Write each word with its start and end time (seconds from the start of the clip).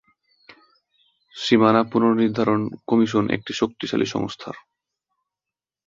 সীমানা 1.35 1.81
পুনর্নির্ধারণ 1.83 2.61
কমিশন 2.87 3.25
একটি 3.29 3.51
শক্তিশালী 3.53 4.05
সংস্থার। 4.05 4.55